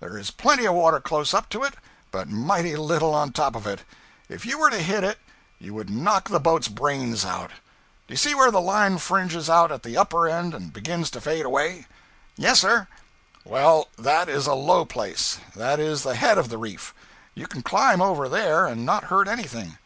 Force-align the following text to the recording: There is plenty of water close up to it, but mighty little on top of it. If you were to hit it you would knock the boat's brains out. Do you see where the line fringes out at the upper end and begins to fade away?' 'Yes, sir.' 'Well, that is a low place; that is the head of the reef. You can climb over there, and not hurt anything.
There 0.00 0.18
is 0.18 0.32
plenty 0.32 0.64
of 0.64 0.74
water 0.74 0.98
close 0.98 1.32
up 1.32 1.48
to 1.50 1.62
it, 1.62 1.74
but 2.10 2.26
mighty 2.28 2.74
little 2.74 3.14
on 3.14 3.30
top 3.30 3.54
of 3.54 3.64
it. 3.64 3.84
If 4.28 4.44
you 4.44 4.58
were 4.58 4.70
to 4.70 4.82
hit 4.82 5.04
it 5.04 5.20
you 5.60 5.72
would 5.72 5.88
knock 5.88 6.28
the 6.28 6.40
boat's 6.40 6.66
brains 6.66 7.24
out. 7.24 7.50
Do 8.08 8.14
you 8.14 8.16
see 8.16 8.34
where 8.34 8.50
the 8.50 8.60
line 8.60 8.98
fringes 8.98 9.48
out 9.48 9.70
at 9.70 9.84
the 9.84 9.96
upper 9.96 10.26
end 10.28 10.52
and 10.52 10.72
begins 10.72 11.10
to 11.10 11.20
fade 11.20 11.46
away?' 11.46 11.86
'Yes, 12.34 12.58
sir.' 12.58 12.88
'Well, 13.44 13.86
that 13.96 14.28
is 14.28 14.48
a 14.48 14.54
low 14.54 14.84
place; 14.84 15.38
that 15.54 15.78
is 15.78 16.02
the 16.02 16.16
head 16.16 16.38
of 16.38 16.48
the 16.48 16.58
reef. 16.58 16.92
You 17.34 17.46
can 17.46 17.62
climb 17.62 18.02
over 18.02 18.28
there, 18.28 18.66
and 18.66 18.84
not 18.84 19.04
hurt 19.14 19.28
anything. 19.28 19.78